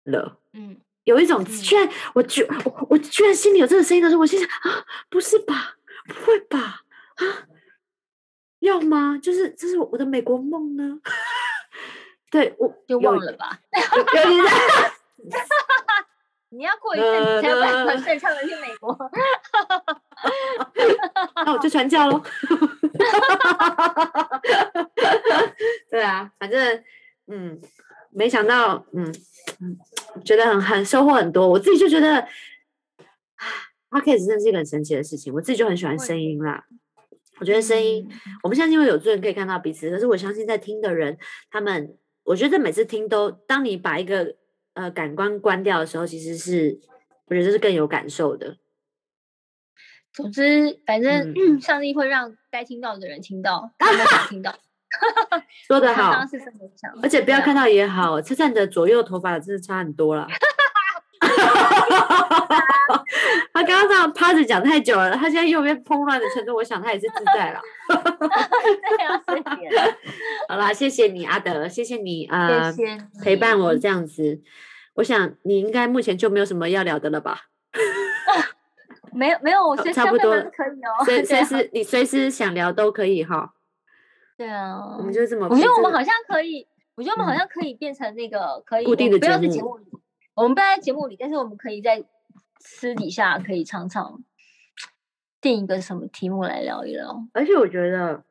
[0.04, 0.38] 了。
[0.52, 6.82] 嗯，有一种嗯居然，我居我我居然心里有这个声音的时候，我心想啊，不是吧，不会吧，
[7.16, 7.24] 啊，
[8.60, 9.18] 要吗？
[9.18, 11.00] 就是这是我的美国梦呢？
[12.30, 13.58] 对我就忘了吧。
[16.52, 18.96] 你要过一阵子才有办法顺畅的去美国。
[21.46, 22.20] 那我就传教喽。
[25.90, 26.82] 对啊，反正
[27.28, 27.60] 嗯，
[28.10, 29.04] 没想到嗯
[29.60, 29.78] 嗯，
[30.24, 31.48] 觉得很很收获很多。
[31.48, 32.26] 我自己就觉得，
[33.90, 35.32] 他可以真的是一个很神奇的事情。
[35.32, 36.64] 我自己就很喜欢会声音啦。
[37.38, 38.10] 我觉得声音，
[38.42, 41.16] 我们相信会有罪人可以看到彼此，可是我相信在听的人，
[41.50, 44.36] 他们，我觉得每次听都，当你把一个
[44.74, 46.80] 呃感官关掉的时候，其实是
[47.26, 48.56] 我觉得是更有感受的。
[50.12, 54.54] 总之，反正、嗯 上帝会让该听到的人听到， 他们想听到。
[55.68, 60.26] 说得好常常，是这么想，而且不要看到也好，车站的左右头发真的差很多了。
[63.52, 67.60] 他刚刚这样趴着讲太久了，他现在右边蓬乱的程度，我想他也是自在了。
[70.48, 74.40] 好啦，谢谢你阿德，谢谢你啊、谢谢陪伴我这样子。
[74.94, 77.42] 我想你应该目前就没有什么要聊的了吧？
[79.12, 81.04] 没有没有，我随时要差不多可以哦。
[81.04, 83.52] 随随时你随时想聊都可以哈。
[84.36, 89.28] 对啊，我们就这么，我觉得我们好像可以，我觉得我们好嗯像可以变成那个可以固定的节
[89.60, 89.78] 目
[90.40, 92.02] 我们不在节目里，但是我们可以在
[92.58, 94.22] 私底下可以常常
[95.40, 97.24] 定一个什么题目来聊一聊。
[97.32, 98.22] 而且我觉得，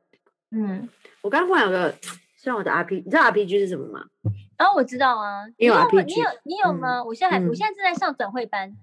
[0.52, 0.90] 嗯，
[1.22, 1.94] 我刚刚忽然有个，
[2.38, 4.06] 像我的 RP，你知道 RPG 是什么吗？
[4.58, 7.04] 然后我知道啊，你有吗 RPG 你有你有嗯吗？
[7.04, 8.76] 我现在还我嗯现在正在上转会班，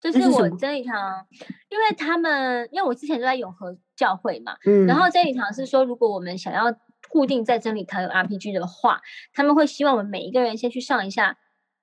[0.00, 1.26] 就是我真理堂，
[1.70, 6.64] 因为他们因为我之前就在永和教会嘛，嗯，然后真理堂是说，如果我们想要
[7.08, 9.00] 固定在真理堂有 RPG 的话，
[9.32, 11.36] 他们会希望我们每一个人先去上一下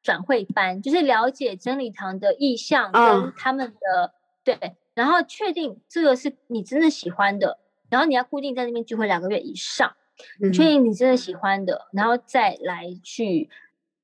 [0.05, 4.13] 转会班，就是了解真理堂的意向哦跟他们的、
[4.43, 7.57] 对，然后确定这个是你真的喜欢的，
[7.89, 9.93] 然后你要固定在那边聚会两个月以上，
[10.41, 13.49] 嗯确定你真的喜欢的，然后再来去。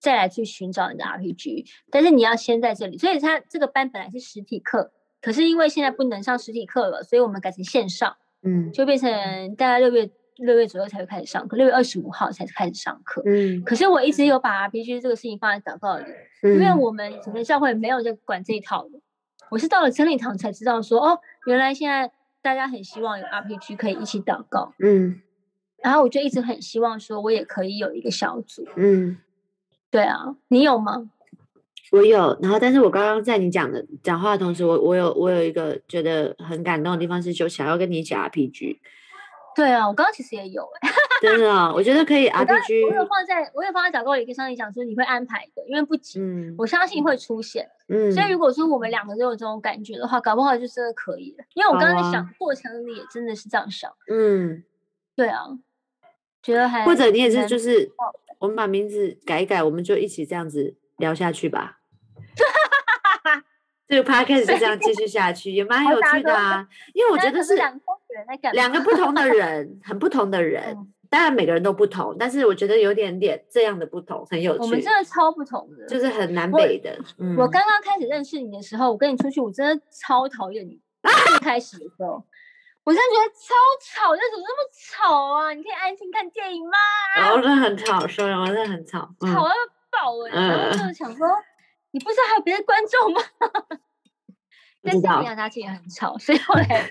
[0.01, 8.17] 再来去寻找你的 RPG，但是你要先在这里，所以他这个班本来是实体课，可是因为现在不能上实体课了，所以我们改成线上。
[8.41, 10.09] 嗯就变成大概六月
[10.41, 13.21] 六月左右才会开始上课，六月二十五号才开始上课。
[13.25, 16.05] 嗯可是我一直有把 RPG 这个事情放在祷告里，
[16.43, 18.99] 因为嗯我们整个教会没有在管这一套的。
[19.49, 25.21] 我是到了真理堂才知道说，哦，原来现在大家很希望有 RPG 可以一起祷告，嗯
[25.83, 28.67] 然后我就一直很希望说，我也可以有一个小组。
[28.75, 29.17] 嗯，
[29.89, 31.09] 对啊，你有吗？
[31.91, 32.37] 我有。
[32.41, 38.77] 然后，但是我刚刚在你讲的讲话的同时，我我有我有一个觉得很感动的地方是，就想要跟你一起 RPG，
[39.55, 40.89] 对啊，我刚刚其实也有哎、
[41.21, 47.69] 真的哦，我觉得可以我有放在我有放在祷告里跟上帝讲说，你会安排的，因为不急，嗯我相信会出现。
[47.89, 51.43] 嗯，所以如果说我们两个都有这种感觉的话，搞不好就真的可以了。
[51.53, 54.63] 因为我刚刚在想、过程里也真的是这样想，嗯，
[55.15, 55.43] 对啊，
[56.41, 57.91] 觉得还或者你也是就是
[58.39, 61.79] 我们把名字改一改，我们就一起这样子聊下去吧。
[63.87, 66.65] 这个 podcast 就这样继续下去，也蛮有趣的啊。
[66.93, 67.57] 因为我那觉得是
[68.13, 70.75] 人在干嘛两个不同的 人，很不同的人。
[70.77, 75.85] 嗯当然每个人都不同，但是我觉得有点点这样的不同，很有趣我们真，的超不同的。
[75.85, 76.97] 就是很南北的。
[77.17, 80.79] 嗯，我刚刚开始认识你的时候，我跟你出去，我真的超讨厌你。
[81.27, 82.23] 最开始的时候，
[82.85, 85.51] 我真的觉得超吵，那怎么那么吵啊？
[85.51, 86.77] 你可以安心看电影吗？
[87.17, 89.13] 然后真的很吵，说人我真的很吵。
[89.19, 89.53] 嗯吵到
[89.91, 91.27] 爆哎、然后就想说，
[91.91, 93.21] 你不知道还有别的观众吗？
[94.81, 96.89] 但道米娅她自己也很吵，所以后来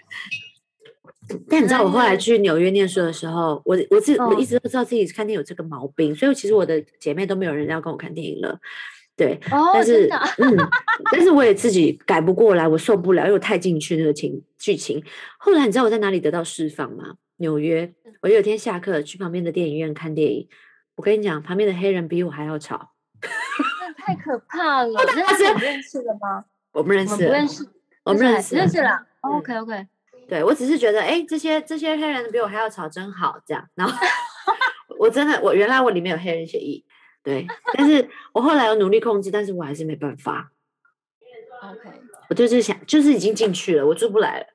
[1.48, 8.58] 但你知道我后来嗯去纽约念书的时候，我我自我一嗯直都知道自己看电影有这个毛病，所以其实我的姐妹都没有人要跟我看电影了。
[9.16, 10.56] 对，哦，但是啊、嗯，
[11.12, 15.02] 但是我也自己改不过来，我受不了，因为我太进去那个情剧情。
[15.38, 17.16] 后来你知道我在哪里得到释放吗？
[17.36, 20.48] 纽约，我有一天下课去旁边的电影院看电影，
[20.94, 22.92] 我跟你讲，旁边的黑人比我还要吵。
[23.98, 24.92] 太可怕了。
[24.94, 26.44] 那认识的吗？
[26.72, 27.68] 我们认识了，我们不认识，
[28.04, 29.06] 我们认识了认识了。
[29.22, 29.86] 嗯 OK OK，
[30.30, 33.68] 对我只是觉得，哎，这些这些黑人比我还要吵，真好，这样。
[33.74, 33.92] 然后
[34.96, 36.84] 我真的，我原来我里面有黑人血议，
[37.24, 40.52] 对，但是我后来有努力控制，但是我还是没办法。
[41.62, 41.90] OK，
[42.28, 44.46] 我就是想，就是已经进去了，我出不来了。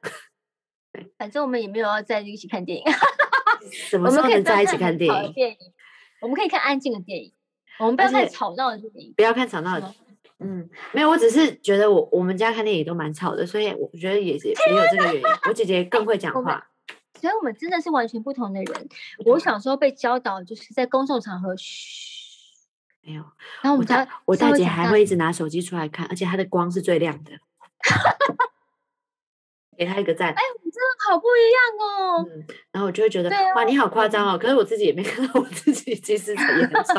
[1.17, 2.83] 反正我们也没有要在一起看电影，
[3.69, 5.33] 什 么时候能在一起看很电影？
[5.33, 5.57] 电影，
[6.21, 7.33] 我们可以看安静的电影，
[7.79, 9.13] 我们不要看吵闹的电影。
[9.17, 9.93] 不要看吵闹的
[10.39, 10.59] 嗯。
[10.59, 15.21] 嗯，没有，我只是觉得我我们家看电影都蛮吵的，所以我觉得也是也有这个原因。
[15.47, 16.67] 我姐姐更会讲话。
[17.19, 18.89] 所所以我们真的是完全不同的人。
[19.25, 22.53] 我小时候被教导就是在公众场合嘘，
[23.01, 23.23] 没有。
[23.63, 27.31] 然后我们家我大姐还会一直拿手机出来看，而且她的光是最亮的。
[29.77, 30.29] 给他一个赞。
[30.29, 32.25] 哎，我们真的好不一样哦。
[32.29, 34.37] 嗯，然后我就会觉得啊哇，你好夸张哦！
[34.37, 36.95] 可是我自己也没 看到我自己其实也很丑，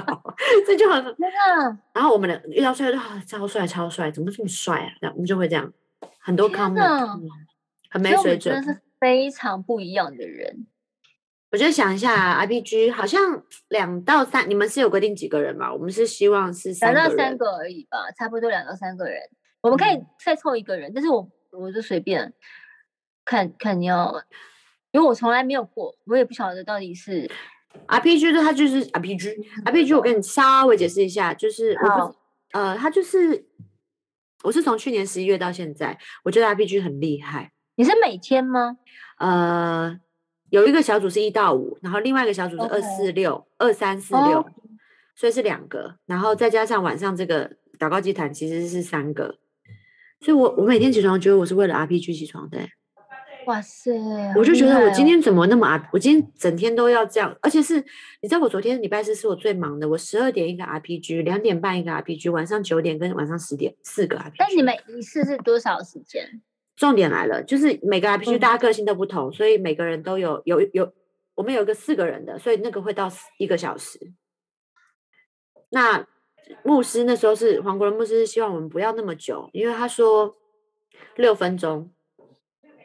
[0.67, 1.03] 这就很。
[1.05, 4.93] 真的，然后我们俩遇到帅就啊，超帅超帅，怎么这么帅啊？
[5.01, 5.73] 这样我们就会这样，
[6.19, 7.29] 很多天 comment，嗯
[7.91, 8.73] 很没水准真的。
[8.75, 10.67] 是非常不一样的人。
[11.53, 15.73] 我就想一下，I P G 好像两到三，你们是有规定几个人吧？
[15.73, 16.73] 我们是希望是。
[16.73, 19.21] 两到三个而已吧，差不多两到三个人。
[19.62, 22.33] 我们可以嗯再凑一个人，但是我我就随便
[23.27, 24.15] 看看你要，
[24.93, 27.31] 因为我从来没有过，我也不晓得到底是
[27.89, 32.17] RPG 的它就是 RPG，RPG 我跟你稍微解释一下，就是我不
[32.53, 33.45] 呃，它就是
[34.45, 37.53] 我是从去年十一月到现在，我觉得 RPG 很厉害。
[37.75, 38.79] 你是每天吗？
[39.19, 40.01] 呃，
[40.49, 44.27] 有一个小组是一到五，然后另外一个小组是二四六、二三四哦。
[44.29, 44.47] 六，
[45.15, 49.39] 所以是两个，然后再加上晚上这个祷告祭坛其实是三个，
[50.21, 52.71] 所以我我每天起床觉得我是为了 RPG 起床的欸、
[53.47, 53.93] 哇塞，
[54.37, 57.77] 我就觉得我今天天怎么那么啊我今天整天都要这样，而且是
[58.21, 64.35] 你知道我昨天礼拜四是我最忙的，我十二点一个 RPG，两点半一个 RPG，晚上九点跟晚上十点四个 RPG。
[64.37, 66.43] 但你们一次是多少时间？
[66.75, 70.93] 重点来了，就是每个 RPG 嗯大家个性都不同，所以每个人都有有有，
[71.35, 74.13] 我们有一个四个人的，所以那个会到四一个小时。
[75.71, 76.07] 那
[76.63, 80.37] 牧师那时候是黄国仁牧师，是希望我们不要那么久，因为他说
[81.17, 81.91] 六分钟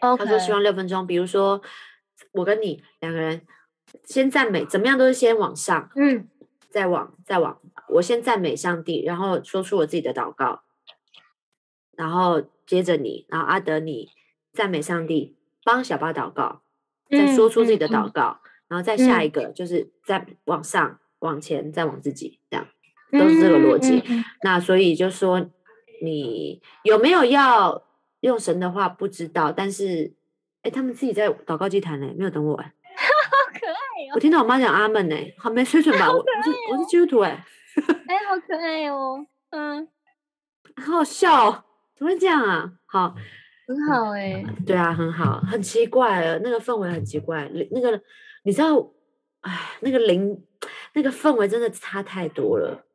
[0.01, 1.61] 他说希望六分钟，比如说
[2.33, 3.41] 我跟你两个人
[4.03, 6.27] 先赞美，怎么样都是先往上，嗯，
[6.69, 7.59] 再往再往，
[7.89, 10.63] 我先赞美上帝，然后说出我自己的祷告，
[11.95, 14.09] 然后接着你，然后阿德你
[14.53, 16.61] 赞美上帝，帮小巴祷告，
[17.09, 19.19] 再说出自己的祷嗯告，然后再下。
[19.19, 22.65] 嗯一个就是再往上往前再往自己，这样
[23.11, 23.97] 都是这个逻辑。
[23.97, 24.25] 嗯嗯嗯。
[24.43, 25.49] 那所以就说
[26.01, 27.83] 你有没有要
[28.21, 30.13] 用神的话不知道，但是
[30.63, 32.73] 哎，他们自己在祷告祭坛呢，没有等我哎。
[32.95, 36.09] 好可爱哦，我听到我妈讲阿门呢，好没水准吧？
[36.11, 37.43] 我我是我是基督徒哎，
[38.07, 39.87] 哎，好可爱哦，嗯，
[40.81, 41.63] 好好笑哦，
[41.95, 42.71] 怎么会这样啊？
[42.85, 43.15] 好，
[43.67, 47.99] 很好哎，对啊，很好，很奇怪了，那个氛围很奇怪，那个
[48.43, 48.91] 你知道，
[49.41, 50.45] 哎，那个灵
[50.93, 52.85] 那个氛围真的差太多了。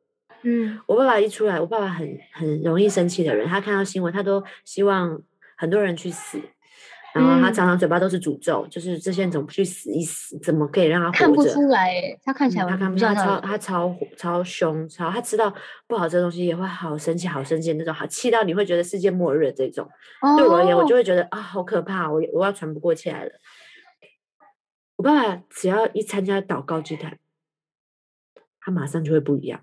[0.49, 5.21] 嗯我爸爸一出来，我爸爸很很容易生气的人，他看到新闻，他都希望
[5.57, 6.39] 很多人去死，
[7.13, 10.39] 然后他嗯常常嘴巴都是诅咒，就是这些人怎么不去死一死？
[10.39, 11.25] 怎么可以让他活着？
[11.25, 15.53] 看不出来哎，他看起来嗯他看不不出他超超超凶超，他知道
[15.85, 19.89] 不好吃的东西也会好生气好生气那种，好气到你会觉得世界末日的这种。
[20.37, 23.31] 对我而言，我就哦会觉得啊，好可怕，我我要喘不过气来了。
[24.95, 27.17] 我爸爸只要一参加祷告祭坛，
[28.61, 29.59] 他马上就会不一样。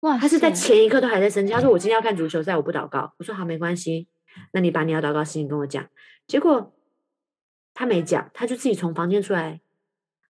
[0.00, 3.12] 哇他是在前一刻都还在生气，他说我今天要看足球赛，我不祷告。
[3.18, 4.08] 我说好，没关系，
[4.52, 5.86] 那你把你要祷告的事情跟我讲。
[6.26, 6.74] 结果
[7.74, 9.60] 他没讲，他就自己从房间出来，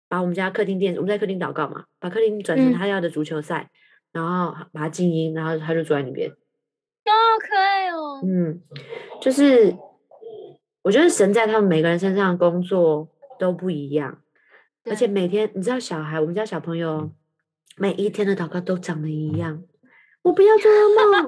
[0.08, 3.70] 把我们家客厅电，我们在客厅祷告嘛，把客厅转成嗯他要的足球赛，
[4.12, 6.30] 然后把它静音，然后他就坐在那边。
[6.30, 8.62] 好可爱哦，嗯，
[9.22, 9.76] 就是
[10.82, 14.22] 我觉得神在他们每个人身上工作都不一样，
[14.86, 17.12] 而且每天你知道小孩，我们家小朋友
[17.78, 19.64] 每一天的祷告都长得一样。
[20.24, 21.28] 我不要做噩梦，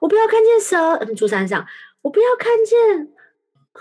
[0.00, 1.66] 我不要看见蛇，嗯，住山上，
[2.02, 3.12] 我不要看见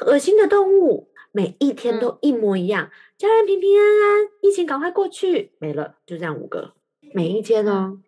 [0.06, 2.89] 恶心的动物，每一天都一模一样。
[3.17, 6.74] 家人平平安安，疫情赶快过去，没了，就这样五个，
[7.13, 8.00] 每一天哦。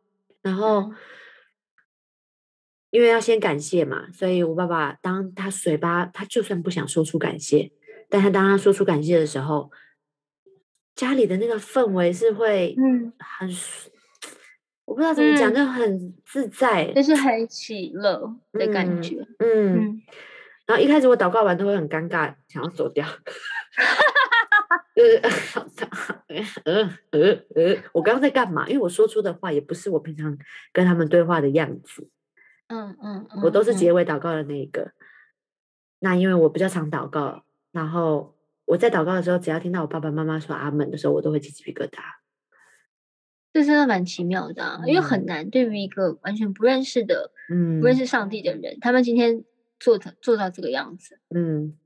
[0.42, 0.96] 然后嗯
[2.90, 7.72] 因为要先感谢嘛，所以我爸爸当他嘴巴，他就算不想说出感谢，
[8.08, 9.72] 但他当他说出感谢的时候，
[10.96, 13.90] 家里的那个氛围是会嗯，很舒，
[14.86, 16.92] 我不知道怎么讲，嗯就很自在。
[16.94, 20.02] 就是很喜乐的感嗯觉，嗯，嗯，
[20.66, 23.06] 然后一开始我祷告完都会很尴尬，想要走掉。
[24.96, 25.04] 呃
[26.66, 27.20] 呃呃
[27.56, 28.68] 呃，我刚刚在干嘛？
[28.68, 30.38] 因为我说出的话也不是我平常
[30.72, 32.08] 跟他们对话的样子，
[32.68, 34.92] 嗯嗯嗯，我都是嗯结尾祷告的那一个。
[36.00, 38.36] 那因为我比较常祷告，然后
[38.66, 42.00] 我在祷告的时候，只要听到我爸爸妈妈说阿门的时候，我都会起鸡皮疙瘩。
[43.54, 49.44] 这真的蛮奇妙的、啊，因为嗯很难对于一个完全不认识的、嗯，不认识上帝的人，他们今天
[49.80, 51.78] 做的做到这个样子，嗯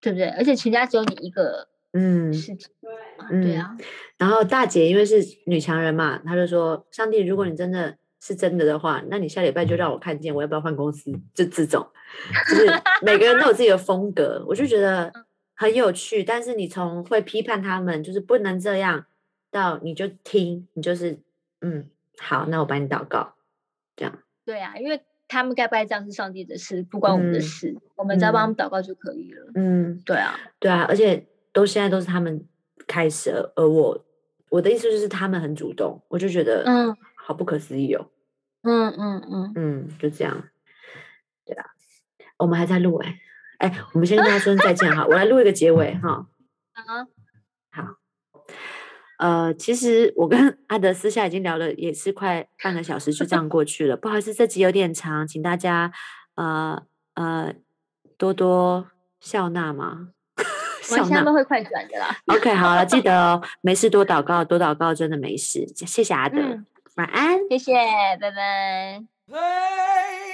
[0.00, 0.28] 对不对？
[0.28, 2.70] 而且全家只有你一个嗯事情
[3.18, 3.76] 嘛，对啊，
[4.18, 5.16] 然后大姐因为是
[5.46, 11.84] 女强人嘛，她就说：“上帝，如果你真的是真的的话，那你下礼拜就让我看见，我要不要换公司？”就这种，
[12.48, 12.66] 就是
[13.02, 15.12] 每个人都有自己的风格，我就觉得
[15.60, 19.04] 很有趣，但是你从会批判他们，就是不能这样，
[19.50, 21.18] 到你就听，你就是
[21.60, 23.34] 嗯，好，那我帮你祷告，
[23.94, 24.22] 这样。
[24.46, 29.50] 对啊，因为他们该不该这样是上帝的事，不关我们的嗯事，我们只要帮他们祷告就可以了。
[29.54, 32.42] 嗯，对啊，对啊，而且都现在都是他们
[32.86, 34.06] 开始，而而我
[34.48, 38.10] 我的意思就是他们很主动，我就觉得嗯好不可思议哦。
[38.62, 40.48] 嗯嗯嗯，嗯，就这样。
[41.44, 41.66] 对啊，
[42.38, 43.20] 我们还在录哎、
[43.60, 46.26] 哎、我们先跟大家说再见哈，我来录一个结尾哈。
[47.70, 47.94] 啊，
[49.18, 53.96] 呃，其实我跟阿德私下已经聊了，也是快半个小时，就这样过去了。
[53.96, 55.92] 不好意思，这集有点长，请大家
[56.36, 56.82] 呃
[57.14, 57.54] 呃
[58.16, 58.88] 多多
[59.20, 60.08] 笑纳嘛，
[60.38, 60.42] 我
[60.82, 61.02] 笑纳。
[61.02, 62.16] 们下面会快转的啦。
[62.26, 65.66] OK，好了，记得哦，没事多祷告，多祷告真的没事。
[65.76, 67.38] 谢谢阿德，嗯，晚安。
[67.50, 67.74] 谢谢，
[68.18, 69.04] 拜拜。
[69.28, 70.29] Hey,